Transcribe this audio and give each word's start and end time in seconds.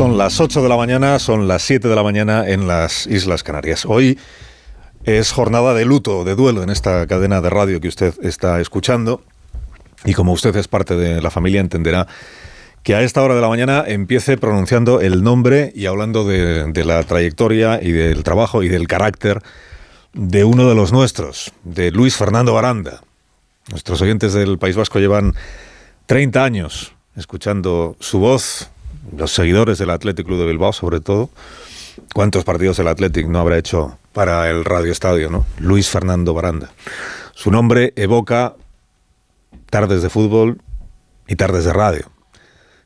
Son 0.00 0.16
las 0.16 0.40
8 0.40 0.62
de 0.62 0.68
la 0.70 0.78
mañana, 0.78 1.18
son 1.18 1.46
las 1.46 1.60
7 1.60 1.86
de 1.86 1.94
la 1.94 2.02
mañana 2.02 2.48
en 2.48 2.66
las 2.66 3.06
Islas 3.06 3.42
Canarias. 3.42 3.84
Hoy 3.84 4.18
es 5.04 5.30
jornada 5.30 5.74
de 5.74 5.84
luto, 5.84 6.24
de 6.24 6.34
duelo 6.34 6.62
en 6.62 6.70
esta 6.70 7.06
cadena 7.06 7.42
de 7.42 7.50
radio 7.50 7.82
que 7.82 7.88
usted 7.88 8.14
está 8.22 8.62
escuchando. 8.62 9.22
Y 10.06 10.14
como 10.14 10.32
usted 10.32 10.56
es 10.56 10.68
parte 10.68 10.96
de 10.96 11.20
la 11.20 11.30
familia, 11.30 11.60
entenderá 11.60 12.06
que 12.82 12.94
a 12.94 13.02
esta 13.02 13.22
hora 13.22 13.34
de 13.34 13.42
la 13.42 13.50
mañana 13.50 13.84
empiece 13.86 14.38
pronunciando 14.38 15.02
el 15.02 15.22
nombre 15.22 15.70
y 15.74 15.84
hablando 15.84 16.24
de, 16.24 16.72
de 16.72 16.84
la 16.86 17.02
trayectoria 17.02 17.78
y 17.82 17.92
del 17.92 18.24
trabajo 18.24 18.62
y 18.62 18.70
del 18.70 18.88
carácter 18.88 19.42
de 20.14 20.44
uno 20.44 20.66
de 20.66 20.74
los 20.74 20.92
nuestros, 20.94 21.52
de 21.64 21.90
Luis 21.90 22.16
Fernando 22.16 22.54
Baranda. 22.54 23.02
Nuestros 23.68 24.00
oyentes 24.00 24.32
del 24.32 24.56
País 24.56 24.76
Vasco 24.76 24.98
llevan 24.98 25.34
30 26.06 26.42
años 26.42 26.94
escuchando 27.16 27.96
su 28.00 28.18
voz, 28.18 28.70
los 29.16 29.32
seguidores 29.32 29.78
del 29.78 29.90
Athletic 29.90 30.26
Club 30.26 30.38
de 30.38 30.46
Bilbao 30.46 30.72
sobre 30.72 31.00
todo. 31.00 31.30
¿Cuántos 32.14 32.44
partidos 32.44 32.78
el 32.78 32.88
Athletic 32.88 33.26
no 33.26 33.38
habrá 33.38 33.58
hecho 33.58 33.98
para 34.12 34.48
el 34.50 34.64
Radio 34.64 34.92
Estadio, 34.92 35.30
no? 35.30 35.46
Luis 35.58 35.88
Fernando 35.88 36.34
Baranda. 36.34 36.70
Su 37.34 37.50
nombre 37.50 37.92
evoca 37.96 38.54
tardes 39.70 40.02
de 40.02 40.10
fútbol 40.10 40.60
y 41.28 41.36
tardes 41.36 41.64
de 41.64 41.72
radio. 41.72 42.10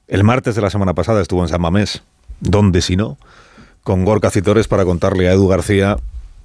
El 0.06 0.24
martes 0.24 0.54
de 0.54 0.62
la 0.62 0.70
semana 0.70 0.94
pasada 0.94 1.22
estuvo 1.22 1.42
en 1.42 1.48
San 1.48 1.60
Mamés, 1.60 2.02
donde 2.40 2.82
si 2.82 2.96
no, 2.96 3.16
con 3.82 4.04
Gorka 4.04 4.30
Citores 4.30 4.68
para 4.68 4.84
contarle 4.84 5.28
a 5.28 5.32
Edu 5.32 5.48
García 5.48 5.96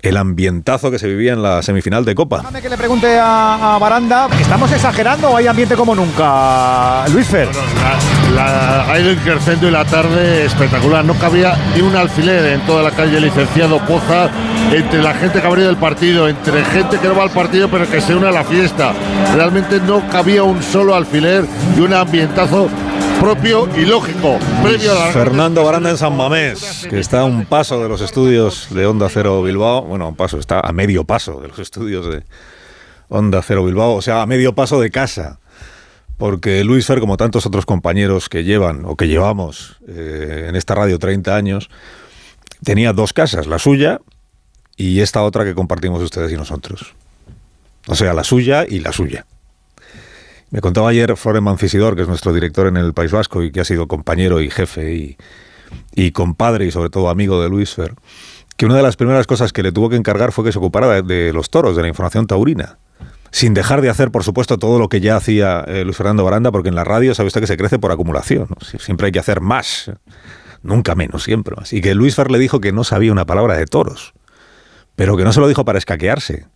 el 0.02 0.17
ambientazo 0.17 0.91
que 0.91 0.99
se 0.99 1.08
vivía 1.08 1.34
en 1.34 1.41
la 1.44 1.62
semifinal 1.62 2.05
de 2.05 2.16
Copa. 2.16 2.38
Déjame 2.38 2.62
que 2.62 2.70
le 2.70 2.77
pregunte 2.77 3.17
a, 3.20 3.76
a 3.76 3.80
Baranda, 3.80 4.27
¿estamos 4.39 4.72
exagerando 4.72 5.31
o 5.31 5.38
hay 5.38 5.48
ambiente 5.48 5.75
como 5.75 5.94
nunca? 5.95 7.05
Luis 7.09 7.27
Fer. 7.27 7.48
Bueno, 7.48 8.35
la, 8.35 8.52
la, 8.52 8.91
hay 8.94 9.08
un 9.08 9.16
crescendo 9.17 9.67
y 9.67 9.72
la 9.72 9.85
tarde 9.85 10.45
espectacular. 10.45 11.03
No 11.03 11.13
cabía 11.16 11.58
ni 11.75 11.81
un 11.81 11.95
alfiler 11.95 12.53
en 12.53 12.62
toda 12.62 12.84
la 12.84 12.91
calle 12.91 13.20
Licenciado 13.20 13.80
Poza, 13.80 14.30
entre 14.72 15.02
la 15.02 15.14
gente 15.14 15.41
que 15.41 15.47
ha 15.47 15.50
venido 15.50 15.67
del 15.67 15.78
partido, 15.78 16.28
entre 16.28 16.63
gente 16.66 16.97
que 17.00 17.08
no 17.08 17.16
va 17.16 17.23
al 17.23 17.31
partido 17.31 17.69
pero 17.69 17.89
que 17.89 18.00
se 18.02 18.16
une 18.16 18.28
a 18.28 18.31
la 18.31 18.44
fiesta. 18.44 18.94
Realmente 19.36 19.80
no 19.80 20.08
cabía 20.09 20.44
un 20.44 20.61
solo 20.63 20.95
alfiler 20.95 21.45
y 21.78 21.80
un 21.81 21.94
ambientazo 21.94 22.69
propio 23.20 23.67
y 23.78 23.86
lógico. 23.86 24.39
Previo 24.64 24.92
a 24.92 25.08
la... 25.08 25.12
Fernando 25.12 25.64
Baranda 25.64 25.89
en 25.89 25.98
San 25.98 26.16
Mamés, 26.16 26.88
que 26.89 27.00
está 27.00 27.22
a 27.22 27.25
un 27.25 27.45
paso 27.45 27.81
de 27.81 27.89
los 27.89 28.02
estudios 28.02 28.67
de 28.72 28.86
Onda 28.86 29.09
Cero 29.09 29.44
Bilbao. 29.44 29.84
Bueno, 29.84 30.06
a 30.06 30.08
un 30.09 30.16
paso, 30.16 30.39
está 30.39 30.59
a 30.62 30.72
medio 30.72 31.03
paso 31.03 31.42
de 31.42 31.50
los 31.50 31.59
estudios 31.59 32.09
de 32.09 32.23
Onda 33.09 33.42
Cero 33.42 33.66
Bilbao, 33.66 33.95
o 33.95 34.02
sea, 34.02 34.22
a 34.22 34.25
medio 34.25 34.56
paso 34.56 34.80
de 34.80 34.90
casa. 34.90 35.40
Porque 36.17 36.64
Luis 36.64 36.86
Fer, 36.86 37.00
como 37.00 37.17
tantos 37.17 37.45
otros 37.45 37.66
compañeros 37.66 38.30
que 38.30 38.44
llevan 38.44 38.84
o 38.86 38.95
que 38.95 39.08
llevamos 39.08 39.78
eh, 39.88 40.45
en 40.50 40.56
esta 40.56 40.75
radio 40.75 41.00
30 41.00 41.36
años, 41.36 41.70
tenía 42.64 42.94
dos 42.94 43.14
casas, 43.14 43.47
la 43.47 43.59
suya 43.59 44.02
y 44.75 45.02
esta 45.02 45.23
otra 45.23 45.44
que 45.45 45.56
compartimos 45.56 46.02
ustedes 46.02 46.31
y 46.31 46.36
nosotros. 46.36 46.94
O 47.88 47.95
sea, 47.95 48.14
la 48.14 48.23
suya 48.23 48.66
y 48.67 48.80
la 48.80 48.92
suya. 48.92 49.25
Me 50.52 50.61
contaba 50.61 50.89
ayer 50.89 51.16
Flores 51.16 51.44
Mancisidor, 51.44 51.95
que 51.95 52.02
es 52.02 52.08
nuestro 52.08 52.33
director 52.33 52.66
en 52.67 52.78
el 52.78 52.94
País 52.94 53.11
Vasco 53.11 53.44
y 53.44 53.52
que 53.52 53.61
ha 53.61 53.66
sido 53.66 53.88
compañero 53.88 54.42
y 54.42 54.50
jefe 54.50 55.17
y, 55.94 56.11
compadre 56.11 56.66
y 56.66 56.72
sobre 56.72 56.89
todo 56.89 57.09
amigo 57.09 57.41
de 57.41 57.50
Luis 57.50 57.75
Fer, 57.75 57.94
que 58.58 58.66
una 58.66 58.75
de 58.75 58.81
las 58.81 58.95
primeras 58.95 59.28
cosas 59.28 59.53
que 59.53 59.61
le 59.61 59.72
tuvo 59.72 59.89
que 59.89 59.95
encargar 59.95 60.31
fue 60.31 60.44
que 60.44 60.52
se 60.52 60.58
ocupara 60.58 61.03
de, 61.03 61.33
los 61.33 61.52
toros, 61.52 61.75
de 61.75 61.83
la 61.83 61.88
información 61.88 62.25
taurina. 62.25 62.80
Sin 63.31 63.53
dejar 63.53 63.81
de 63.81 63.89
hacer, 63.89 64.09
por 64.09 64.23
supuesto, 64.23 64.58
todo 64.58 64.80
lo 64.80 64.89
que 64.89 65.02
ya 65.02 65.16
hacía 65.16 65.64
eh, 65.67 65.83
Luis 65.83 65.95
Fernando 65.95 66.23
Baranda, 66.23 66.52
porque 66.52 66.69
en 66.69 66.75
la 66.75 66.84
radio 66.84 67.13
sabe 67.13 67.28
usted 67.28 67.41
que 67.41 67.47
se 67.47 67.58
crece 67.58 67.78
por 67.78 67.91
acumulación. 67.91 68.47
Siempre 68.80 69.06
hay 69.06 69.11
que 69.11 69.19
hacer 69.19 69.39
más, 69.39 69.91
nunca 70.63 70.95
menos, 70.95 71.25
siempre 71.25 71.56
más. 71.56 71.72
Y 71.73 71.81
que 71.81 71.94
Luis 71.94 72.16
Fer 72.16 72.31
le 72.31 72.39
dijo 72.39 72.59
que 72.59 72.72
no 72.72 72.84
sabía 72.84 73.11
una 73.11 73.28
palabra 73.28 73.56
de 73.56 73.67
toros, 73.67 74.13
pero 74.95 75.16
que 75.16 75.23
no 75.23 75.31
se 75.31 75.41
lo 75.41 75.47
dijo 75.47 75.63
para 75.63 75.78
escaquearse, 75.78 76.47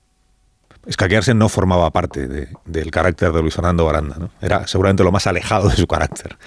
escaquearse 0.85 1.33
no 1.33 1.49
formaba 1.49 1.91
parte 1.91 2.27
de, 2.27 2.49
del 2.65 2.91
carácter 2.91 3.31
de 3.31 3.41
Luis 3.41 3.55
Fernando 3.55 3.85
Baranda. 3.85 4.17
¿no? 4.17 4.29
Era 4.41 4.67
seguramente 4.67 5.03
lo 5.03 5.11
más 5.11 5.27
alejado 5.27 5.69
de 5.69 5.75
su 5.75 5.87
carácter. 5.87 6.37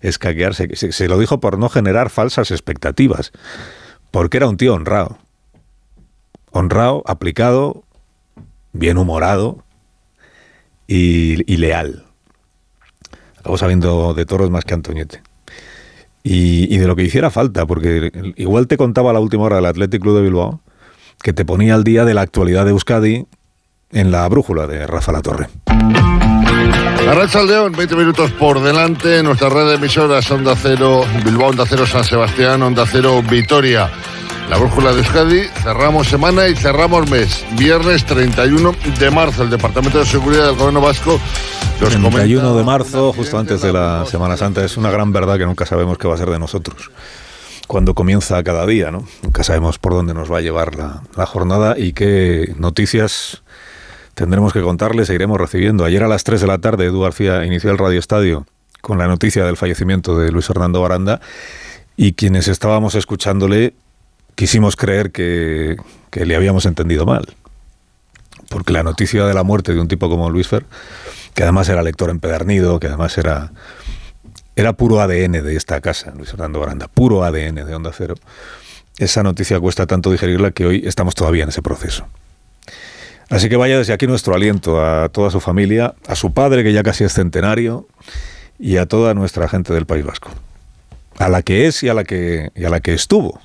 Escaquearse. 0.00 0.68
Se, 0.76 1.08
lo 1.08 1.18
dijo 1.18 1.40
por 1.40 1.58
no 1.58 1.68
generar 1.68 2.10
falsas 2.10 2.50
expectativas. 2.50 3.32
Porque 4.10 4.38
era 4.38 4.48
un 4.48 4.56
tío 4.56 4.74
honrado. 4.74 5.18
Honrado, 6.50 7.02
aplicado, 7.06 7.84
bien 8.72 8.98
humorado 8.98 9.64
y, 10.86 11.56
leal. 11.56 12.04
Acabo 13.38 13.56
sabiendo 13.56 14.14
de 14.14 14.26
toros 14.26 14.50
más 14.50 14.64
que 14.64 14.74
Antoñete. 14.74 15.22
Y, 16.22 16.74
y, 16.74 16.78
de 16.78 16.86
lo 16.86 16.96
que 16.96 17.04
hiciera 17.04 17.30
falta, 17.30 17.64
porque 17.66 18.12
igual 18.36 18.66
te 18.66 18.76
contaba 18.76 19.12
la 19.12 19.20
última 19.20 19.44
hora 19.44 19.56
del 19.56 19.66
Athletic 19.66 20.02
Club 20.02 20.16
de 20.16 20.22
Bilbao, 20.22 20.60
que 21.22 21.32
te 21.32 21.46
ponía 21.46 21.74
al 21.74 21.84
día 21.84 22.04
de 22.04 22.12
la 22.12 22.20
actualidad 22.20 22.66
de 22.66 22.72
Euskadi 22.72 23.26
en 23.92 24.10
la 24.10 24.28
brújula 24.28 24.66
de 24.66 24.86
Rafa 24.86 25.12
La 25.12 25.22
Torre. 25.22 25.48
Arracha 27.08 27.42
León, 27.42 27.72
20 27.76 27.96
minutos 27.96 28.30
por 28.32 28.60
delante. 28.60 29.22
Nuestra 29.22 29.48
red 29.48 29.68
de 29.68 29.74
emisoras 29.74 30.30
Onda 30.30 30.54
Cero, 30.54 31.04
Bilbao, 31.24 31.48
Onda 31.48 31.64
Cero, 31.66 31.86
San 31.86 32.04
Sebastián, 32.04 32.62
Onda 32.62 32.84
Cero, 32.86 33.22
Vitoria. 33.28 33.90
La 34.48 34.58
brújula 34.58 34.92
de 34.92 34.98
Euskadi, 34.98 35.42
cerramos 35.62 36.08
semana 36.08 36.48
y 36.48 36.56
cerramos 36.56 37.08
mes. 37.10 37.44
Viernes 37.56 38.04
31 38.04 38.74
de 38.98 39.10
marzo, 39.10 39.44
el 39.44 39.50
Departamento 39.50 39.98
de 39.98 40.06
Seguridad 40.06 40.46
del 40.46 40.56
Gobierno 40.56 40.80
Vasco. 40.80 41.20
Los 41.80 41.90
31 41.90 42.10
comenta... 42.10 42.58
de 42.58 42.64
marzo, 42.64 43.12
justo 43.12 43.38
antes 43.38 43.62
de 43.62 43.72
la 43.72 44.04
Semana 44.06 44.36
Santa, 44.36 44.64
es 44.64 44.76
una 44.76 44.90
gran 44.90 45.12
verdad 45.12 45.38
que 45.38 45.46
nunca 45.46 45.66
sabemos 45.66 45.98
qué 45.98 46.06
va 46.08 46.14
a 46.14 46.18
ser 46.18 46.30
de 46.30 46.38
nosotros 46.38 46.90
cuando 47.66 47.94
comienza 47.94 48.42
cada 48.42 48.66
día, 48.66 48.90
¿no? 48.90 49.06
Nunca 49.22 49.44
sabemos 49.44 49.78
por 49.78 49.92
dónde 49.92 50.12
nos 50.12 50.30
va 50.30 50.38
a 50.38 50.40
llevar 50.40 50.74
la, 50.74 51.02
la 51.16 51.24
jornada 51.24 51.78
y 51.78 51.92
qué 51.92 52.52
noticias 52.58 53.44
tendremos 54.20 54.52
que 54.52 54.60
contarles 54.60 55.08
e 55.08 55.14
iremos 55.14 55.40
recibiendo. 55.40 55.82
Ayer 55.82 56.04
a 56.04 56.06
las 56.06 56.24
3 56.24 56.42
de 56.42 56.46
la 56.46 56.58
tarde, 56.58 56.84
Edu 56.84 57.00
García 57.00 57.42
inició 57.46 57.70
el 57.70 57.78
Radio 57.78 57.98
Estadio 57.98 58.46
con 58.82 58.98
la 58.98 59.06
noticia 59.06 59.46
del 59.46 59.56
fallecimiento 59.56 60.18
de 60.18 60.30
Luis 60.30 60.46
Fernando 60.46 60.82
Baranda 60.82 61.22
y 61.96 62.12
quienes 62.12 62.46
estábamos 62.46 62.94
escuchándole 62.94 63.72
quisimos 64.34 64.76
creer 64.76 65.10
que, 65.10 65.78
que 66.10 66.26
le 66.26 66.36
habíamos 66.36 66.66
entendido 66.66 67.06
mal. 67.06 67.34
Porque 68.50 68.74
la 68.74 68.82
noticia 68.82 69.24
de 69.24 69.32
la 69.32 69.42
muerte 69.42 69.72
de 69.72 69.80
un 69.80 69.88
tipo 69.88 70.10
como 70.10 70.28
Luis 70.28 70.48
Fer, 70.48 70.66
que 71.32 71.42
además 71.42 71.70
era 71.70 71.82
lector 71.82 72.10
empedernido, 72.10 72.78
que 72.78 72.88
además 72.88 73.16
era, 73.16 73.52
era 74.54 74.74
puro 74.74 75.00
ADN 75.00 75.32
de 75.42 75.56
esta 75.56 75.80
casa, 75.80 76.12
Luis 76.14 76.30
Fernando 76.30 76.60
Baranda, 76.60 76.88
puro 76.88 77.24
ADN 77.24 77.54
de 77.54 77.74
Onda 77.74 77.90
Cero, 77.96 78.16
esa 78.98 79.22
noticia 79.22 79.58
cuesta 79.58 79.86
tanto 79.86 80.12
digerirla 80.12 80.50
que 80.50 80.66
hoy 80.66 80.82
estamos 80.84 81.14
todavía 81.14 81.44
en 81.44 81.48
ese 81.48 81.62
proceso. 81.62 82.06
Así 83.30 83.48
que 83.48 83.56
vaya 83.56 83.78
desde 83.78 83.92
aquí 83.92 84.08
nuestro 84.08 84.34
aliento 84.34 84.84
a 84.84 85.08
toda 85.08 85.30
su 85.30 85.40
familia, 85.40 85.94
a 86.08 86.16
su 86.16 86.34
padre, 86.34 86.64
que 86.64 86.72
ya 86.72 86.82
casi 86.82 87.04
es 87.04 87.14
centenario, 87.14 87.86
y 88.58 88.76
a 88.76 88.86
toda 88.86 89.14
nuestra 89.14 89.48
gente 89.48 89.72
del 89.72 89.86
País 89.86 90.04
Vasco. 90.04 90.30
A 91.18 91.28
la 91.28 91.42
que 91.42 91.66
es 91.66 91.82
y 91.84 91.88
a 91.88 91.94
la 91.94 92.02
que, 92.02 92.50
y 92.56 92.64
a 92.64 92.70
la 92.70 92.80
que 92.80 92.92
estuvo, 92.92 93.40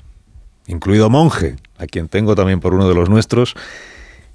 incluido 0.66 1.08
Monje, 1.08 1.54
a 1.78 1.86
quien 1.86 2.08
tengo 2.08 2.34
también 2.34 2.58
por 2.58 2.74
uno 2.74 2.88
de 2.88 2.94
los 2.94 3.08
nuestros, 3.08 3.54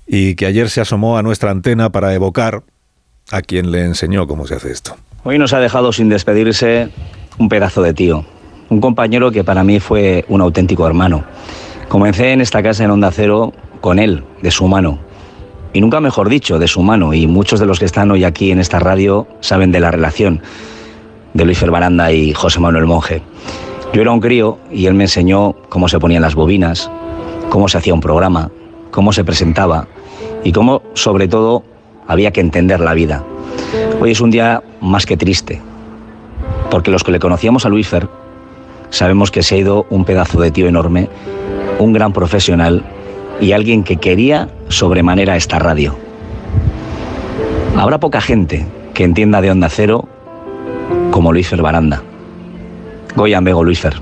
y 0.07 0.35
que 0.35 0.45
ayer 0.45 0.69
se 0.69 0.79
asomó 0.79 1.17
a 1.17 1.21
nuestra 1.21 1.51
antena 1.51 1.91
para 1.91 2.13
evocar 2.13 2.63
a 3.29 3.41
quien 3.41 3.71
le 3.71 3.83
enseñó 3.83 4.27
cómo 4.27 4.47
se 4.47 4.55
hace 4.55 4.71
esto. 4.71 4.95
Hoy 5.23 5.37
nos 5.37 5.51
ha 5.51 5.59
dejado 5.59 5.91
sin 5.91 6.07
despedirse 6.07 6.89
un 7.37 7.49
pedazo 7.49 7.81
de 7.81 7.93
tío, 7.93 8.25
un 8.69 8.79
compañero 8.79 9.31
que 9.31 9.43
para 9.43 9.65
mí 9.65 9.81
fue 9.81 10.23
un 10.29 10.39
auténtico 10.39 10.87
hermano. 10.87 11.25
Comencé 11.89 12.31
en 12.31 12.39
esta 12.39 12.63
casa 12.63 12.85
en 12.85 12.91
Onda 12.91 13.11
Cero 13.11 13.53
con 13.81 13.99
él, 13.99 14.23
de 14.41 14.49
su 14.49 14.67
mano, 14.67 15.10
y 15.73 15.81
nunca 15.81 15.99
mejor 15.99 16.29
dicho, 16.29 16.59
de 16.59 16.67
su 16.67 16.81
mano, 16.81 17.13
y 17.13 17.27
muchos 17.27 17.59
de 17.59 17.65
los 17.65 17.79
que 17.79 17.85
están 17.85 18.11
hoy 18.11 18.23
aquí 18.23 18.51
en 18.51 18.59
esta 18.59 18.79
radio 18.79 19.27
saben 19.39 19.71
de 19.71 19.79
la 19.79 19.91
relación 19.91 20.41
de 21.33 21.45
Luis 21.45 21.57
Ferbaranda 21.57 22.11
y 22.11 22.33
José 22.33 22.59
Manuel 22.59 22.85
Monje. 22.85 23.21
Yo 23.93 24.01
era 24.01 24.11
un 24.11 24.19
crío 24.19 24.57
y 24.71 24.85
él 24.85 24.93
me 24.93 25.05
enseñó 25.05 25.53
cómo 25.69 25.87
se 25.87 25.99
ponían 25.99 26.21
las 26.21 26.35
bobinas, 26.35 26.89
cómo 27.49 27.67
se 27.67 27.77
hacía 27.77 27.93
un 27.93 28.01
programa, 28.01 28.51
cómo 28.91 29.13
se 29.13 29.23
presentaba 29.23 29.87
y 30.43 30.51
cómo, 30.51 30.81
sobre 30.93 31.27
todo, 31.27 31.63
había 32.07 32.31
que 32.31 32.41
entender 32.41 32.79
la 32.79 32.93
vida. 32.93 33.23
Hoy 34.01 34.11
es 34.11 34.21
un 34.21 34.31
día 34.31 34.63
más 34.81 35.05
que 35.05 35.17
triste, 35.17 35.61
porque 36.69 36.91
los 36.91 37.03
que 37.03 37.11
le 37.11 37.19
conocíamos 37.19 37.65
a 37.65 37.69
Luis 37.69 37.87
Fer 37.87 38.07
sabemos 38.89 39.31
que 39.31 39.43
se 39.43 39.55
ha 39.55 39.57
ido 39.59 39.85
un 39.89 40.03
pedazo 40.03 40.41
de 40.41 40.51
tío 40.51 40.67
enorme, 40.67 41.09
un 41.79 41.93
gran 41.93 42.11
profesional 42.11 42.83
y 43.39 43.53
alguien 43.53 43.83
que 43.83 43.97
quería 43.97 44.49
sobremanera 44.71 45.35
esta 45.35 45.59
radio. 45.59 45.97
Habrá 47.77 47.99
poca 47.99 48.21
gente 48.21 48.65
que 48.93 49.03
entienda 49.03 49.41
de 49.41 49.51
Onda 49.51 49.69
Cero 49.69 50.07
como 51.11 51.31
Luis 51.31 51.47
Fer 51.47 51.61
Baranda. 51.61 52.01
Goyan 53.15 53.43
Bego 53.43 53.63
Luis 53.63 53.79
Fer. 53.79 53.95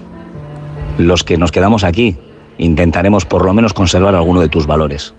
Los 0.98 1.24
que 1.24 1.38
nos 1.38 1.52
quedamos 1.52 1.84
aquí 1.84 2.18
intentaremos 2.58 3.26
por 3.26 3.46
lo 3.46 3.54
menos 3.54 3.74
conservar 3.74 4.16
alguno 4.16 4.42
de 4.42 4.50
tus 4.50 4.68
valores. 4.68 5.14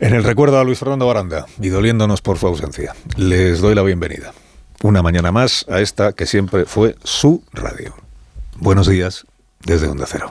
En 0.00 0.12
el 0.12 0.24
recuerdo 0.24 0.58
a 0.58 0.64
Luis 0.64 0.78
Fernando 0.78 1.06
Baranda 1.06 1.46
y 1.60 1.68
doliéndonos 1.68 2.20
por 2.20 2.36
su 2.36 2.46
ausencia, 2.46 2.94
les 3.16 3.60
doy 3.60 3.74
la 3.74 3.82
bienvenida. 3.82 4.32
una 4.82 5.02
mañana 5.02 5.32
más 5.32 5.64
a 5.70 5.80
esta 5.80 6.12
que 6.12 6.26
siempre 6.26 6.66
fue 6.66 6.94
su 7.04 7.42
radio. 7.52 7.94
Buenos 8.58 8.86
días 8.86 9.24
desde 9.64 9.88
Onda 9.88 10.04
Cero. 10.06 10.30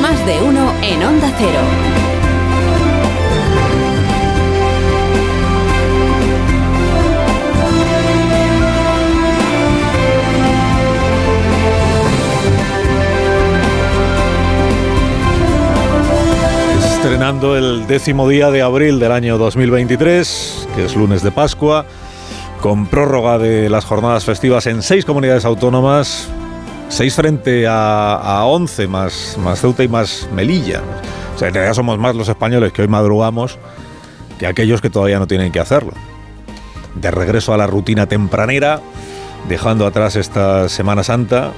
Más 0.00 0.24
de 0.26 0.42
uno 0.42 0.72
en 0.82 1.02
Onda 1.02 1.32
Cero. 1.36 1.60
Estrenando 16.82 17.56
el 17.56 17.86
décimo 17.86 18.28
día 18.28 18.50
de 18.50 18.62
abril 18.62 18.98
del 18.98 19.12
año 19.12 19.38
2023, 19.38 20.68
que 20.74 20.84
es 20.84 20.96
lunes 20.96 21.22
de 21.22 21.30
Pascua, 21.30 21.84
con 22.60 22.86
prórroga 22.86 23.38
de 23.38 23.68
las 23.68 23.84
jornadas 23.84 24.24
festivas 24.24 24.66
en 24.66 24.82
seis 24.82 25.04
comunidades 25.04 25.44
autónomas, 25.44 26.28
seis 26.90 27.14
frente 27.14 27.66
a, 27.66 28.16
a 28.16 28.44
11 28.44 28.86
más, 28.88 29.38
más 29.42 29.60
Ceuta 29.60 29.82
y 29.82 29.88
más 29.88 30.28
Melilla. 30.34 30.82
O 31.34 31.38
sea, 31.38 31.48
en 31.48 31.54
realidad 31.54 31.74
somos 31.74 31.98
más 31.98 32.14
los 32.14 32.28
españoles 32.28 32.72
que 32.72 32.82
hoy 32.82 32.88
madrugamos 32.88 33.58
que 34.38 34.46
aquellos 34.46 34.80
que 34.80 34.90
todavía 34.90 35.18
no 35.18 35.26
tienen 35.26 35.52
que 35.52 35.60
hacerlo. 35.60 35.92
De 36.94 37.10
regreso 37.10 37.54
a 37.54 37.56
la 37.56 37.66
rutina 37.66 38.06
tempranera, 38.06 38.80
dejando 39.48 39.86
atrás 39.86 40.16
esta 40.16 40.68
Semana 40.68 41.04
Santa, 41.04 41.52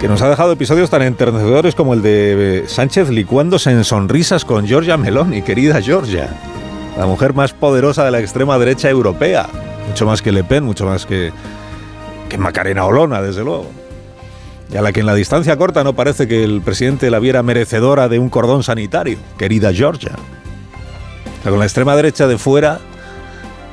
que 0.00 0.08
nos 0.08 0.22
ha 0.22 0.30
dejado 0.30 0.52
episodios 0.52 0.88
tan 0.88 1.02
enternecedores 1.02 1.74
como 1.74 1.92
el 1.92 2.02
de 2.02 2.64
Sánchez 2.66 3.10
licuándose 3.10 3.70
en 3.70 3.84
sonrisas 3.84 4.44
con 4.44 4.66
Giorgia 4.66 4.96
Meloni, 4.96 5.42
querida 5.42 5.82
Georgia, 5.82 6.28
la 6.96 7.06
mujer 7.06 7.34
más 7.34 7.52
poderosa 7.52 8.04
de 8.04 8.10
la 8.10 8.20
extrema 8.20 8.58
derecha 8.58 8.88
europea, 8.88 9.48
mucho 9.88 10.06
más 10.06 10.22
que 10.22 10.32
Le 10.32 10.42
Pen, 10.42 10.64
mucho 10.64 10.86
más 10.86 11.06
que, 11.06 11.32
que 12.28 12.38
Macarena 12.38 12.86
Olona, 12.86 13.20
desde 13.20 13.44
luego. 13.44 13.79
Y 14.72 14.76
a 14.76 14.82
la 14.82 14.92
que 14.92 15.00
en 15.00 15.06
la 15.06 15.14
distancia 15.14 15.56
corta 15.56 15.82
no 15.82 15.94
parece 15.94 16.28
que 16.28 16.44
el 16.44 16.60
presidente 16.62 17.10
la 17.10 17.18
viera 17.18 17.42
merecedora 17.42 18.08
de 18.08 18.18
un 18.18 18.28
cordón 18.28 18.62
sanitario, 18.62 19.18
querida 19.36 19.72
Georgia. 19.72 20.12
con 21.42 21.58
la 21.58 21.64
extrema 21.64 21.96
derecha 21.96 22.28
de 22.28 22.38
fuera, 22.38 22.78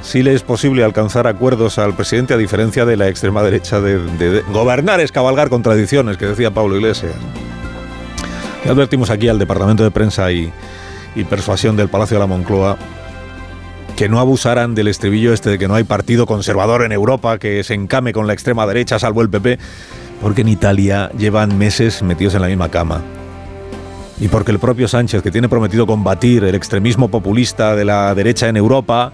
sí 0.02 0.24
le 0.24 0.34
es 0.34 0.42
posible 0.42 0.84
alcanzar 0.84 1.28
acuerdos 1.28 1.78
al 1.78 1.94
presidente 1.96 2.34
a 2.34 2.38
diferencia 2.38 2.86
de 2.86 2.98
la 2.98 3.10
extrema 3.10 3.44
derecha 3.44 3.80
de, 3.80 4.44
gobernar 4.52 5.00
es 5.00 5.12
cabalgar 5.12 5.50
contradicciones, 5.50 6.18
que 6.18 6.26
decía 6.26 6.52
Pablo 6.52 6.78
Iglesias. 6.78 7.14
Advertimos 8.68 9.12
aquí 9.12 9.28
al 9.28 9.38
Departamento 9.38 9.84
de 9.84 9.92
Prensa 9.92 10.32
y, 10.32 10.52
y 11.16 11.24
Persuasión 11.26 11.78
del 11.78 11.90
Palacio 11.90 12.16
de 12.16 12.20
la 12.22 12.28
Moncloa 12.28 12.78
que 13.96 14.10
no 14.10 14.20
abusaran 14.20 14.76
del 14.76 14.88
estribillo 14.90 15.34
este 15.34 15.50
de 15.50 15.58
que 15.58 15.68
no 15.68 15.74
hay 15.74 15.84
partido 15.84 16.28
conservador 16.28 16.84
en 16.84 16.92
Europa 16.92 17.40
que 17.40 17.64
se 17.64 17.74
encame 17.74 18.14
con 18.14 18.28
la 18.28 18.34
extrema 18.34 18.68
derecha, 18.68 19.00
salvo 19.00 19.24
el 19.24 19.30
PP, 19.30 19.58
porque 20.22 20.42
en 20.42 20.48
Italia 20.48 21.12
llevan 21.18 21.58
meses 21.58 22.02
metidos 22.04 22.36
en 22.36 22.42
la 22.42 22.48
misma 22.48 22.70
cama. 22.70 23.02
Y 24.20 24.30
porque 24.30 24.52
el 24.52 24.60
propio 24.60 24.88
Sánchez, 24.88 25.22
que 25.22 25.32
tiene 25.32 25.48
prometido 25.48 25.86
combatir 25.86 26.44
el 26.44 26.56
extremismo 26.56 27.10
populista 27.10 27.76
de 27.76 27.86
la 27.86 28.14
derecha 28.16 28.48
en 28.48 28.58
Europa, 28.58 29.12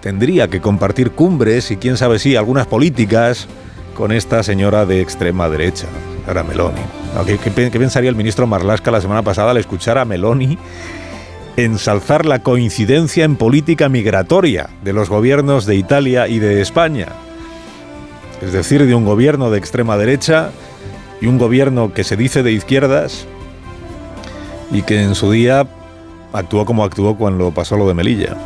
tendría 0.00 0.48
que 0.48 0.60
compartir 0.60 1.12
cumbres 1.12 1.70
y 1.70 1.76
quién 1.76 1.96
sabe 1.96 2.18
si 2.18 2.36
algunas 2.36 2.66
políticas 2.66 3.48
con 3.94 4.12
esta 4.12 4.42
señora 4.42 4.84
de 4.84 5.00
extrema 5.00 5.48
derecha, 5.48 5.86
señora 6.20 6.42
Meloni. 6.42 6.80
¿Qué, 7.26 7.38
qué, 7.38 7.70
qué 7.70 7.78
pensaría 7.78 8.10
el 8.10 8.16
ministro 8.16 8.46
Marlasca 8.46 8.90
la 8.90 9.00
semana 9.00 9.22
pasada 9.22 9.52
al 9.52 9.58
escuchar 9.58 9.96
a 9.98 10.04
Meloni 10.04 10.58
ensalzar 11.56 12.24
la 12.24 12.38
coincidencia 12.38 13.24
en 13.24 13.36
política 13.36 13.88
migratoria 13.88 14.70
de 14.82 14.92
los 14.92 15.08
gobiernos 15.08 15.66
de 15.66 15.76
Italia 15.76 16.28
y 16.28 16.38
de 16.38 16.60
España? 16.60 17.08
Es 18.42 18.52
decir, 18.52 18.86
de 18.86 18.94
un 18.94 19.04
gobierno 19.04 19.50
de 19.50 19.58
extrema 19.58 19.96
derecha 19.96 20.50
y 21.20 21.26
un 21.26 21.38
gobierno 21.38 21.94
que 21.94 22.04
se 22.04 22.16
dice 22.16 22.42
de 22.42 22.52
izquierdas 22.52 23.26
y 24.70 24.82
que 24.82 25.02
en 25.02 25.14
su 25.14 25.30
día 25.30 25.66
actuó 26.32 26.66
como 26.66 26.84
actuó 26.84 27.16
cuando 27.16 27.52
pasó 27.52 27.76
lo 27.76 27.86
de 27.86 27.94
Melilla 27.94 28.36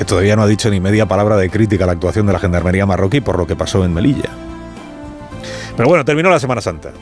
que 0.00 0.06
todavía 0.06 0.34
no 0.34 0.40
ha 0.40 0.46
dicho 0.46 0.70
ni 0.70 0.80
media 0.80 1.04
palabra 1.04 1.36
de 1.36 1.50
crítica 1.50 1.84
a 1.84 1.86
la 1.86 1.92
actuación 1.92 2.24
de 2.24 2.32
la 2.32 2.38
Gendarmería 2.38 2.86
marroquí 2.86 3.20
por 3.20 3.36
lo 3.36 3.46
que 3.46 3.54
pasó 3.54 3.84
en 3.84 3.92
Melilla. 3.92 4.30
Pero 5.76 5.90
bueno, 5.90 6.06
terminó 6.06 6.30
la 6.30 6.40
Semana 6.40 6.62
Santa. 6.62 6.92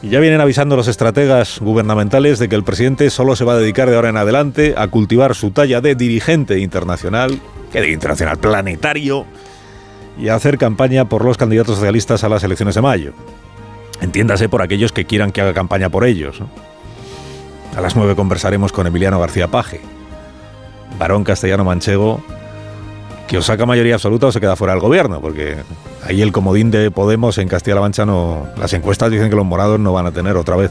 Y 0.00 0.08
ya 0.08 0.18
vienen 0.18 0.40
avisando 0.40 0.76
los 0.76 0.88
estrategas 0.88 1.60
gubernamentales 1.60 2.38
de 2.38 2.48
que 2.48 2.56
el 2.56 2.64
presidente 2.64 3.10
solo 3.10 3.36
se 3.36 3.44
va 3.44 3.52
a 3.52 3.58
dedicar 3.58 3.90
de 3.90 3.96
ahora 3.96 4.08
en 4.08 4.16
adelante 4.16 4.72
a 4.78 4.88
cultivar 4.88 5.34
su 5.34 5.50
talla 5.50 5.82
de 5.82 5.94
dirigente 5.94 6.58
internacional, 6.58 7.38
que 7.70 7.82
de 7.82 7.90
internacional 7.90 8.38
planetario, 8.38 9.26
y 10.18 10.28
hacer 10.28 10.58
campaña 10.58 11.06
por 11.06 11.24
los 11.24 11.36
candidatos 11.36 11.76
socialistas 11.76 12.24
a 12.24 12.28
las 12.28 12.42
elecciones 12.44 12.74
de 12.74 12.82
mayo. 12.82 13.12
Entiéndase 14.00 14.48
por 14.48 14.62
aquellos 14.62 14.92
que 14.92 15.04
quieran 15.04 15.32
que 15.32 15.40
haga 15.40 15.54
campaña 15.54 15.88
por 15.88 16.04
ellos. 16.04 16.40
A 17.76 17.80
las 17.80 17.96
nueve 17.96 18.16
conversaremos 18.16 18.72
con 18.72 18.86
Emiliano 18.86 19.20
García 19.20 19.48
Paje, 19.48 19.80
varón 20.98 21.24
castellano 21.24 21.64
manchego 21.64 22.22
que 23.26 23.38
o 23.38 23.42
saca 23.42 23.66
mayoría 23.66 23.94
absoluta 23.94 24.28
o 24.28 24.32
se 24.32 24.40
queda 24.40 24.56
fuera 24.56 24.72
del 24.72 24.80
gobierno, 24.80 25.20
porque 25.20 25.56
ahí 26.06 26.22
el 26.22 26.32
comodín 26.32 26.70
de 26.70 26.90
Podemos 26.90 27.38
en 27.38 27.48
Castilla-La 27.48 27.80
Mancha 27.80 28.06
no. 28.06 28.46
Las 28.56 28.72
encuestas 28.72 29.10
dicen 29.10 29.30
que 29.30 29.36
los 29.36 29.44
morados 29.44 29.80
no 29.80 29.92
van 29.92 30.06
a 30.06 30.12
tener 30.12 30.36
otra 30.36 30.56
vez 30.56 30.70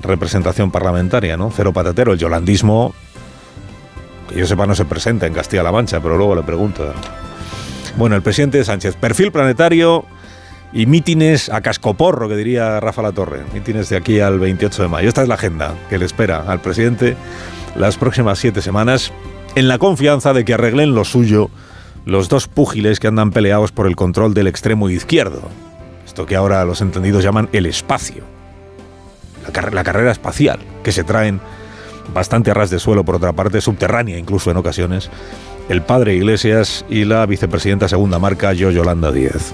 representación 0.00 0.70
parlamentaria, 0.70 1.36
¿no? 1.36 1.50
Cero 1.54 1.72
patatero. 1.72 2.12
El 2.12 2.18
yolandismo, 2.18 2.94
que 4.28 4.38
yo 4.38 4.46
sepa, 4.46 4.66
no 4.66 4.74
se 4.74 4.86
presenta 4.86 5.26
en 5.26 5.34
Castilla-La 5.34 5.72
Mancha, 5.72 6.00
pero 6.00 6.16
luego 6.16 6.34
le 6.34 6.42
pregunto. 6.42 6.92
Bueno, 7.96 8.16
el 8.16 8.22
presidente 8.22 8.64
Sánchez, 8.64 8.96
perfil 8.96 9.30
planetario 9.30 10.04
y 10.72 10.86
mítines 10.86 11.48
a 11.48 11.60
cascoporro, 11.60 12.28
que 12.28 12.34
diría 12.34 12.80
Rafa 12.80 13.02
La 13.02 13.12
Torre. 13.12 13.42
Mítines 13.54 13.88
de 13.88 13.96
aquí 13.96 14.18
al 14.18 14.40
28 14.40 14.82
de 14.82 14.88
mayo. 14.88 15.08
Esta 15.08 15.22
es 15.22 15.28
la 15.28 15.34
agenda 15.34 15.74
que 15.88 15.98
le 15.98 16.04
espera 16.04 16.42
al 16.48 16.60
presidente 16.60 17.16
las 17.76 17.96
próximas 17.96 18.40
siete 18.40 18.62
semanas 18.62 19.12
en 19.54 19.68
la 19.68 19.78
confianza 19.78 20.32
de 20.32 20.44
que 20.44 20.54
arreglen 20.54 20.94
lo 20.96 21.04
suyo 21.04 21.50
los 22.04 22.28
dos 22.28 22.48
púgiles 22.48 22.98
que 22.98 23.06
andan 23.06 23.30
peleados 23.30 23.70
por 23.70 23.86
el 23.86 23.94
control 23.94 24.34
del 24.34 24.48
extremo 24.48 24.90
izquierdo. 24.90 25.42
Esto 26.04 26.26
que 26.26 26.34
ahora 26.34 26.64
los 26.64 26.80
entendidos 26.80 27.22
llaman 27.22 27.48
el 27.52 27.66
espacio. 27.66 28.24
La 29.72 29.84
carrera 29.84 30.10
espacial, 30.10 30.58
que 30.82 30.90
se 30.90 31.04
traen 31.04 31.40
bastante 32.12 32.50
a 32.50 32.54
ras 32.54 32.70
de 32.70 32.80
suelo, 32.80 33.04
por 33.04 33.14
otra 33.14 33.32
parte, 33.32 33.60
subterránea 33.60 34.18
incluso 34.18 34.50
en 34.50 34.56
ocasiones, 34.56 35.10
el 35.68 35.82
padre 35.82 36.14
Iglesias 36.14 36.84
y 36.88 37.04
la 37.04 37.26
vicepresidenta 37.26 37.88
segunda 37.88 38.18
marca, 38.18 38.52
yo 38.52 38.70
Yolanda 38.70 39.12
Díez. 39.12 39.52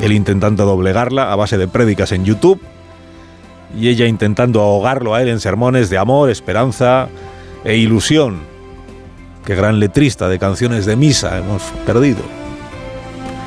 Él 0.00 0.12
intentando 0.12 0.64
doblegarla 0.64 1.32
a 1.32 1.36
base 1.36 1.58
de 1.58 1.68
prédicas 1.68 2.12
en 2.12 2.24
YouTube 2.24 2.60
y 3.78 3.88
ella 3.88 4.06
intentando 4.06 4.60
ahogarlo 4.60 5.14
a 5.14 5.22
él 5.22 5.28
en 5.28 5.40
sermones 5.40 5.90
de 5.90 5.98
amor, 5.98 6.30
esperanza 6.30 7.08
e 7.64 7.76
ilusión 7.76 8.52
Qué 9.44 9.56
gran 9.56 9.80
letrista 9.80 10.28
de 10.28 10.38
canciones 10.38 10.86
de 10.86 10.94
misa 10.94 11.36
hemos 11.38 11.62
perdido. 11.84 12.20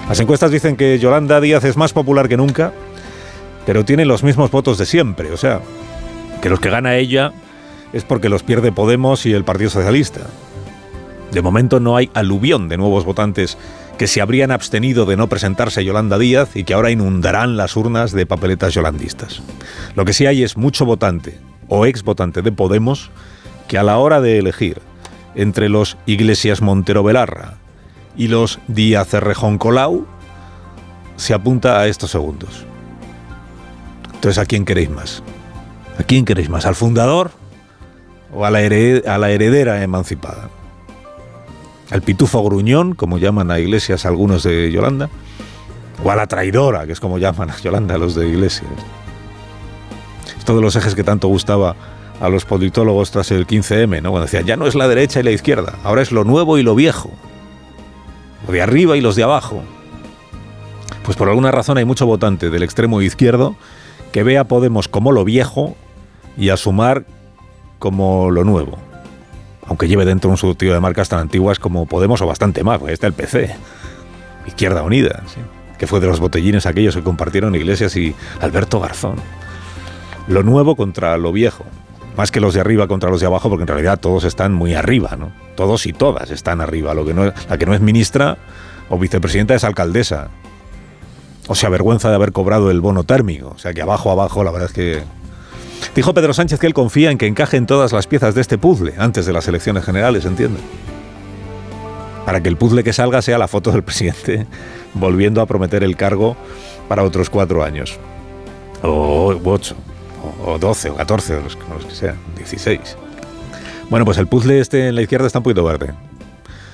Las 0.10 0.20
encuestas 0.20 0.52
dicen 0.52 0.76
que 0.76 1.00
Yolanda 1.00 1.40
Díaz 1.40 1.64
es 1.64 1.78
más 1.78 1.94
popular 1.94 2.28
que 2.28 2.36
nunca, 2.36 2.74
pero 3.66 3.86
tiene 3.86 4.04
los 4.04 4.22
mismos 4.22 4.52
votos 4.52 4.78
de 4.78 4.86
siempre. 4.86 5.32
O 5.32 5.38
sea, 5.38 5.62
que 6.42 6.50
los 6.50 6.60
que 6.60 6.70
gana 6.70 6.98
ella 6.98 7.32
es 7.94 8.04
porque 8.04 8.28
los 8.28 8.44
pierde 8.44 8.74
Podemos 8.74 9.26
y 9.26 9.32
el 9.32 9.46
Partido 9.46 9.70
Socialista. 9.70 10.22
De 11.32 11.42
momento 11.42 11.80
no 11.80 11.98
hay 11.98 12.10
aluvión 12.14 12.70
de 12.70 12.78
nuevos 12.78 13.06
votantes 13.06 13.58
que 13.98 14.08
se 14.08 14.22
habrían 14.22 14.52
abstenido 14.52 15.06
de 15.06 15.18
no 15.18 15.28
presentarse 15.28 15.84
Yolanda 15.84 16.18
Díaz 16.18 16.56
y 16.56 16.64
que 16.64 16.74
ahora 16.74 16.92
inundarán 16.92 17.58
las 17.58 17.76
urnas 17.76 18.12
de 18.12 18.26
papeletas 18.26 18.74
yolandistas. 18.74 19.42
Lo 19.96 20.06
que 20.06 20.14
sí 20.14 20.26
hay 20.26 20.44
es 20.44 20.58
mucho 20.58 20.86
votante 20.86 21.40
o 21.68 21.86
ex 21.86 22.04
votante 22.04 22.42
de 22.42 22.52
Podemos 22.52 23.12
que 23.68 23.78
a 23.78 23.84
la 23.84 23.98
hora 23.98 24.22
de 24.22 24.38
elegir 24.38 24.82
entre 25.34 25.70
los 25.70 25.98
Iglesias 26.06 26.62
Montero 26.62 27.04
Velarra 27.04 27.56
y 28.16 28.28
los 28.28 28.60
Díaz 28.68 29.14
Errejón 29.14 29.58
Colau 29.58 30.06
se 31.16 31.34
apunta 31.34 31.80
a 31.80 31.88
estos 31.88 32.12
segundos. 32.12 32.66
Entonces, 34.14 34.38
¿a 34.38 34.46
quién 34.46 34.66
queréis 34.66 34.90
más? 34.90 35.24
¿A 36.00 36.04
quién 36.04 36.26
queréis 36.26 36.50
más? 36.50 36.66
¿Al 36.66 36.76
fundador 36.76 37.32
o 38.34 38.44
a 38.46 38.48
a 38.48 38.52
la 38.52 39.32
heredera 39.32 39.84
emancipada? 39.84 40.50
¿Al 41.92 42.02
pitufo 42.02 42.44
gruñón, 42.44 42.96
como 42.96 43.18
llaman 43.18 43.52
a 43.52 43.60
Iglesias 43.60 44.06
algunos 44.06 44.44
de 44.44 44.72
Yolanda? 44.72 45.10
¿O 46.04 46.12
a 46.12 46.16
la 46.16 46.28
traidora, 46.28 46.86
que 46.86 46.94
es 46.94 47.00
como 47.00 47.18
llaman 47.18 47.52
a 47.52 47.58
Yolanda 47.58 47.98
los 47.98 48.16
de 48.16 48.28
Iglesias? 48.28 48.70
Todos 50.46 50.62
los 50.62 50.76
ejes 50.76 50.96
que 50.96 51.04
tanto 51.04 51.28
gustaba 51.28 51.76
a 52.20 52.30
los 52.30 52.46
politólogos 52.46 53.12
tras 53.12 53.32
el 53.32 53.48
15M, 53.48 54.02
¿no? 54.02 54.12
Cuando 54.12 54.26
decían, 54.26 54.46
ya 54.46 54.56
no 54.56 54.68
es 54.68 54.76
la 54.76 54.88
derecha 54.88 55.20
y 55.20 55.24
la 55.24 55.32
izquierda, 55.32 55.74
ahora 55.84 56.02
es 56.02 56.12
lo 56.12 56.24
nuevo 56.24 56.58
y 56.58 56.64
lo 56.64 56.76
viejo, 56.76 57.12
lo 58.46 58.54
de 58.54 58.62
arriba 58.62 58.96
y 58.96 59.02
los 59.02 59.16
de 59.16 59.24
abajo. 59.24 59.64
Pues 61.04 61.18
por 61.18 61.30
alguna 61.30 61.52
razón 61.52 61.78
hay 61.78 61.86
mucho 61.86 62.06
votante 62.06 62.50
del 62.50 62.64
extremo 62.64 63.02
izquierdo 63.02 63.56
que 64.12 64.24
ve 64.24 64.38
a 64.38 64.46
Podemos 64.46 64.88
como 64.88 65.12
lo 65.12 65.24
viejo 65.24 65.76
y 66.38 66.50
a 66.50 66.58
Sumar 66.58 67.06
como 67.80 68.32
lo 68.32 68.44
nuevo. 68.44 68.78
Aunque 69.68 69.88
lleve 69.88 70.06
dentro 70.06 70.30
un 70.30 70.38
surtido 70.38 70.74
de 70.74 70.80
marcas 70.80 71.10
tan 71.10 71.20
antiguas 71.20 71.60
como 71.60 71.86
Podemos 71.86 72.22
o 72.22 72.28
bastante 72.28 72.64
más, 72.64 72.82
está 72.88 73.08
el 73.08 73.14
PC, 73.14 73.56
Izquierda 74.46 74.84
Unida, 74.84 75.24
que 75.78 75.88
fue 75.88 76.00
de 76.00 76.08
los 76.08 76.20
botellines 76.20 76.66
aquellos 76.66 76.96
que 76.96 77.04
compartieron 77.04 77.56
Iglesias 77.56 77.96
y 77.96 78.16
Alberto 78.42 78.80
Garzón. 78.80 79.16
Lo 80.28 80.44
nuevo 80.44 80.76
contra 80.76 81.18
lo 81.18 81.32
viejo, 81.32 81.66
más 82.18 82.32
que 82.32 82.40
los 82.40 82.54
de 82.54 82.62
arriba 82.62 82.88
contra 82.88 83.10
los 83.10 83.20
de 83.20 83.28
abajo, 83.28 83.50
porque 83.50 83.64
en 83.64 83.68
realidad 83.68 84.00
todos 84.00 84.24
están 84.24 84.54
muy 84.54 84.74
arriba, 84.74 85.16
¿no? 85.18 85.32
Todos 85.56 85.86
y 85.86 85.94
todas 85.94 86.32
están 86.32 86.62
arriba. 86.62 86.94
Lo 86.94 87.06
que 87.06 87.14
no, 87.14 87.26
la 87.26 87.58
que 87.58 87.66
no 87.66 87.74
es 87.74 87.82
ministra 87.82 88.38
o 88.90 88.98
vicepresidenta 88.98 89.56
es 89.56 89.64
alcaldesa. 89.64 90.30
O 91.48 91.56
se 91.56 91.66
avergüenza 91.66 92.10
de 92.10 92.16
haber 92.16 92.32
cobrado 92.32 92.72
el 92.72 92.82
bono 92.82 93.04
térmico. 93.04 93.54
O 93.56 93.58
sea 93.58 93.74
que 93.74 93.82
abajo, 93.82 94.12
abajo, 94.12 94.44
la 94.44 94.52
verdad 94.52 94.70
es 94.70 94.74
que... 94.74 95.04
Dijo 95.96 96.14
Pedro 96.14 96.34
Sánchez 96.34 96.60
que 96.60 96.68
él 96.68 96.74
confía 96.74 97.10
en 97.10 97.18
que 97.18 97.26
encajen 97.26 97.66
todas 97.66 97.94
las 97.94 98.06
piezas 98.06 98.36
de 98.36 98.42
este 98.42 98.58
puzzle 98.58 98.96
antes 98.98 99.26
de 99.26 99.32
las 99.32 99.48
elecciones 99.48 99.86
generales, 99.86 100.26
¿entiende? 100.26 100.60
Para 102.26 102.42
que 102.42 102.50
el 102.50 102.58
puzzle 102.58 102.84
que 102.84 102.92
salga 102.92 103.22
sea 103.22 103.38
la 103.38 103.48
foto 103.48 103.72
del 103.72 103.84
presidente 103.84 104.46
volviendo 104.94 105.42
a 105.42 105.46
prometer 105.46 105.84
el 105.84 105.96
cargo 105.96 106.36
para 106.90 107.04
otros 107.04 107.30
cuatro 107.30 107.64
años. 107.64 107.98
O 108.84 109.40
ocho 109.46 109.76
o 110.44 110.58
12 110.58 110.90
o 110.90 110.96
14, 110.96 111.36
o 111.36 111.42
los, 111.42 111.56
que 111.56 111.96
sean, 111.96 112.18
16. 112.36 112.98
Bueno, 113.90 114.06
pues 114.06 114.18
el 114.18 114.28
puzzle 114.28 114.60
este 114.60 114.90
en 114.90 114.96
la 114.96 115.02
izquierda 115.02 115.28
está 115.28 115.40
un 115.40 115.44
poquito 115.44 115.64
verde. 115.64 115.94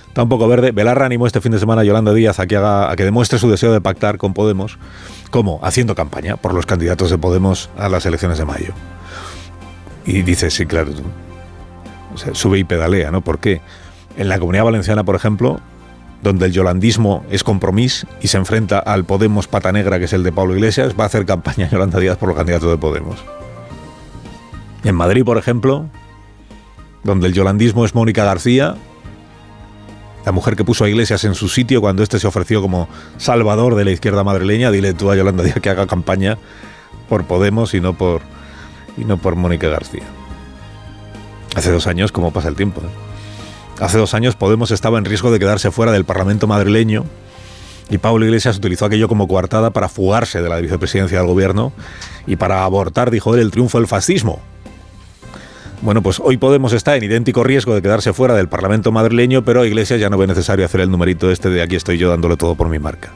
Está 0.08 0.24
un 0.24 0.30
poco 0.30 0.48
verde. 0.48 0.72
Belarra 0.72 1.06
animó 1.06 1.28
este 1.28 1.42
fin 1.42 1.52
de 1.52 1.60
semana 1.60 1.82
a 1.82 1.84
Yolanda 1.84 2.14
Díaz 2.14 2.40
a 2.40 2.48
que, 2.48 2.58
haga, 2.58 2.92
a 2.92 2.96
que 2.96 3.06
demuestre 3.06 3.38
su 3.40 3.50
deseo 3.50 3.72
de 3.72 3.82
pactar 3.82 4.18
con 4.18 4.34
Podemos. 4.34 4.80
¿Cómo? 5.30 5.60
Haciendo 5.64 5.96
campaña 5.96 6.38
por 6.38 6.54
los 6.54 6.66
candidatos 6.66 7.10
de 7.10 7.18
Podemos 7.18 7.70
a 7.78 7.88
las 7.88 8.06
elecciones 8.06 8.38
de 8.38 8.46
mayo. 8.46 8.74
Y 10.06 10.24
dice, 10.24 10.50
sí, 10.50 10.66
claro, 10.66 10.92
sube 12.34 12.60
y 12.60 12.64
pedalea, 12.64 13.12
¿no? 13.12 13.22
¿Por 13.22 13.40
qué? 13.40 13.62
En 14.18 14.30
la 14.30 14.40
comunidad 14.40 14.66
valenciana, 14.66 15.04
por 15.04 15.16
ejemplo, 15.16 15.60
donde 16.22 16.46
el 16.48 16.52
yolandismo 16.52 17.26
es 17.30 17.44
compromiso 17.44 18.08
y 18.22 18.28
se 18.28 18.38
enfrenta 18.38 18.80
al 18.80 19.06
Podemos 19.06 19.48
pata 19.48 19.72
negra, 19.72 20.00
que 20.00 20.06
es 20.06 20.14
el 20.14 20.24
de 20.24 20.32
Pablo 20.32 20.56
Iglesias, 20.56 20.94
va 21.00 21.04
a 21.04 21.08
hacer 21.08 21.26
campaña 21.26 21.70
Yolanda 21.72 22.00
Díaz 22.00 22.18
por 22.18 22.30
los 22.30 22.38
candidatos 22.38 22.70
de 22.70 22.78
Podemos. 22.78 23.24
En 24.84 24.96
Madrid, 24.96 25.24
por 25.24 25.38
ejemplo, 25.38 25.86
donde 27.04 27.28
el 27.28 27.34
yolandismo 27.34 27.86
es 27.86 27.96
Mónica 27.96 28.24
García, 28.24 28.76
la 30.26 30.32
mujer 30.32 30.56
que 30.56 30.64
puso 30.64 30.86
a 30.86 30.90
Iglesias 30.90 31.24
en 31.24 31.34
su 31.34 31.50
sitio 31.50 31.82
cuando 31.82 32.04
este 32.04 32.20
se 32.20 32.28
ofreció 32.28 32.62
como 32.62 32.88
salvador 33.18 33.76
de 33.76 33.86
la 33.86 33.92
izquierda 33.92 34.24
madrileña, 34.24 34.70
dile 34.70 34.94
tú 34.94 35.10
a 35.10 35.16
Yolanda 35.16 35.44
Díaz 35.44 35.60
que 35.62 35.70
haga 35.70 35.88
campaña 35.88 36.38
por 37.10 37.26
Podemos 37.26 37.74
y 37.74 37.82
no 37.82 37.98
por, 37.98 38.22
y 38.98 39.06
no 39.06 39.18
por 39.18 39.36
Mónica 39.36 39.68
García. 39.68 40.04
Hace 41.56 41.72
dos 41.72 41.88
años, 41.88 42.12
¿cómo 42.12 42.32
pasa 42.32 42.48
el 42.48 42.56
tiempo? 42.56 42.82
Eh? 42.82 43.82
Hace 43.82 43.98
dos 43.98 44.14
años 44.14 44.36
Podemos 44.36 44.72
estaba 44.72 44.98
en 45.00 45.06
riesgo 45.06 45.32
de 45.32 45.40
quedarse 45.40 45.72
fuera 45.72 45.92
del 45.92 46.06
Parlamento 46.06 46.48
madrileño 46.48 47.06
y 47.90 47.98
Pablo 47.98 48.26
Iglesias 48.26 48.58
utilizó 48.58 48.86
aquello 48.86 49.10
como 49.10 49.28
coartada 49.28 49.72
para 49.72 49.90
fugarse 49.90 50.42
de 50.42 50.48
la 50.48 50.62
vicepresidencia 50.62 51.18
del 51.18 51.28
gobierno 51.28 51.74
y 52.26 52.38
para 52.38 52.64
abortar, 52.64 53.12
dijo 53.12 53.34
él, 53.36 53.42
el 53.42 53.52
triunfo 53.52 53.80
del 53.80 53.88
fascismo. 53.88 54.40
Bueno, 55.82 56.02
pues 56.02 56.22
hoy 56.24 56.38
Podemos 56.38 56.74
está 56.74 56.96
en 56.96 57.04
idéntico 57.04 57.44
riesgo 57.44 57.76
de 57.76 57.82
quedarse 57.82 58.14
fuera 58.14 58.36
del 58.36 58.48
Parlamento 58.48 58.92
madrileño, 58.92 59.44
pero 59.44 59.66
Iglesias 59.66 60.00
ya 60.00 60.10
no 60.10 60.18
ve 60.18 60.28
necesario 60.28 60.64
hacer 60.64 60.82
el 60.82 60.92
numerito 60.92 61.32
este 61.32 61.50
de 61.50 61.62
aquí 61.62 61.76
estoy 61.76 61.98
yo 61.98 62.10
dándole 62.10 62.38
todo 62.38 62.56
por 62.56 62.70
mi 62.70 62.80
marca. 62.80 63.12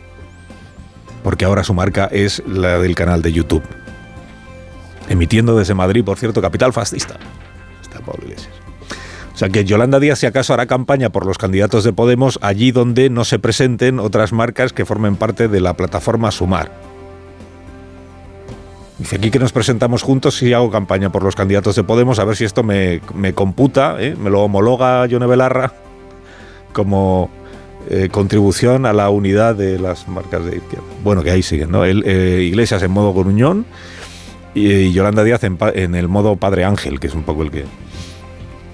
Porque 1.24 1.46
ahora 1.46 1.64
su 1.64 1.74
marca 1.74 2.10
es 2.12 2.44
la 2.46 2.80
del 2.80 2.96
canal 2.96 3.22
de 3.22 3.32
YouTube. 3.32 3.64
Emitiendo 5.10 5.56
desde 5.58 5.74
Madrid, 5.74 6.04
por 6.04 6.18
cierto, 6.18 6.42
capital 6.42 6.74
fascista. 6.74 7.18
Está 7.82 8.00
Pablo 8.00 8.24
Iglesias. 8.24 8.54
O 9.36 9.38
sea 9.38 9.50
que 9.50 9.66
Yolanda 9.66 10.00
Díaz, 10.00 10.20
si 10.20 10.28
acaso, 10.28 10.54
hará 10.54 10.66
campaña 10.66 11.10
por 11.10 11.26
los 11.26 11.38
candidatos 11.38 11.84
de 11.84 11.92
Podemos 11.92 12.40
allí 12.42 12.72
donde 12.72 13.10
no 13.10 13.26
se 13.26 13.38
presenten 13.38 14.00
otras 14.00 14.32
marcas 14.32 14.72
que 14.72 14.86
formen 14.86 15.18
parte 15.18 15.50
de 15.50 15.60
la 15.60 15.74
plataforma 15.74 16.32
Sumar. 16.32 16.72
Dice 18.98 19.18
aquí 19.18 19.30
que 19.30 19.40
nos 19.40 19.52
presentamos 19.52 20.04
juntos 20.04 20.42
y 20.42 20.54
hago 20.54 20.72
campaña 20.72 21.12
por 21.12 21.22
los 21.22 21.36
candidatos 21.36 21.76
de 21.76 21.84
Podemos, 21.84 22.18
a 22.20 22.24
ver 22.24 22.38
si 22.38 22.46
esto 22.46 22.64
me, 22.64 23.02
computa, 23.34 23.98
¿eh? 24.00 24.16
me 24.16 24.30
lo 24.30 24.42
homologa 24.42 25.06
Yone 25.06 25.28
Belarra 25.28 25.74
como 26.72 27.30
eh, 27.90 28.08
contribución 28.10 28.86
a 28.86 28.94
la 28.94 29.10
unidad 29.10 29.56
de 29.56 29.78
las 29.80 30.08
marcas 30.08 30.46
de 30.46 30.58
izquierda. 30.58 30.88
Bueno, 31.04 31.24
que 31.24 31.32
ahí 31.32 31.44
siguen, 31.44 31.72
¿no? 31.72 31.84
Eh, 31.84 32.42
Iglesias 32.44 32.82
en 32.84 32.92
modo 32.92 33.14
Gruñón 33.14 33.66
y, 34.56 34.92
Yolanda 34.92 35.24
Díaz 35.24 35.44
en, 35.44 35.96
el 35.96 36.08
modo 36.08 36.36
Padre 36.38 36.66
Ángel, 36.66 37.00
que 37.00 37.08
es 37.08 37.14
un 37.14 37.24
poco 37.24 37.44
el 37.44 37.52
que... 37.52 37.66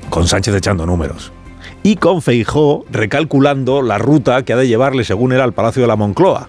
con 0.09 0.27
Sánchez 0.27 0.55
echando 0.55 0.85
números. 0.85 1.33
Y 1.83 1.97
con 1.97 2.21
Feijó 2.21 2.85
recalculando 2.89 3.81
la 3.81 3.97
ruta 3.97 4.43
que 4.45 4.53
ha 4.53 4.57
de 4.57 4.67
llevarle, 4.67 5.03
según 5.03 5.33
era, 5.33 5.43
al 5.43 5.53
Palacio 5.53 5.81
de 5.81 5.87
la 5.87 5.95
Moncloa. 5.95 6.47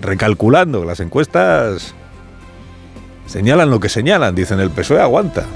Recalculando 0.00 0.84
las 0.84 1.00
encuestas 1.00 1.94
Señalan 3.30 3.70
lo 3.70 3.78
que 3.78 3.88
señalan, 3.88 4.34
dicen 4.34 4.58
el 4.58 4.70
PSOE 4.70 5.00
aguanta. 5.00 5.46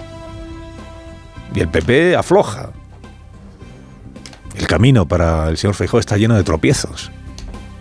Y 1.57 1.59
el 1.59 1.67
PP 1.67 2.15
afloja. 2.15 2.71
El 4.57 4.69
camino 4.69 5.09
para 5.09 5.49
el 5.49 5.57
señor 5.57 5.75
Feijóo 5.75 5.99
está 5.99 6.17
lleno 6.17 6.37
de 6.37 6.45
tropiezos, 6.45 7.11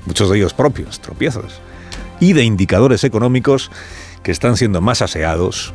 muchos 0.07 0.31
de 0.31 0.37
ellos 0.37 0.55
propios, 0.55 0.99
tropiezos, 0.99 1.61
y 2.19 2.33
de 2.33 2.43
indicadores 2.43 3.03
económicos 3.03 3.69
que 4.23 4.31
están 4.31 4.57
siendo 4.57 4.81
más 4.81 5.01
aseados 5.01 5.73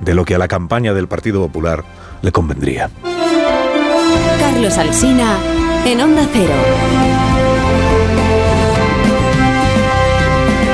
de 0.00 0.14
lo 0.14 0.24
que 0.24 0.34
a 0.34 0.38
la 0.38 0.48
campaña 0.48 0.92
del 0.92 1.08
Partido 1.08 1.40
Popular 1.40 1.84
le 2.22 2.32
convendría. 2.32 2.90
Carlos 4.38 4.76
Alsina 4.76 5.38
en 5.84 6.00
Onda 6.00 6.28
Cero. 6.32 7.35